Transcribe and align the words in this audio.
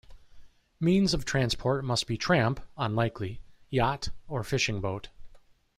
Means 0.79 1.13
of 1.13 1.25
transport 1.25 1.85
must 1.85 2.07
be 2.07 2.17
tramp- 2.17 2.59
unlikely- 2.75 3.39
yacht, 3.69 4.09
or 4.27 4.43
fishing-boat. 4.43 5.09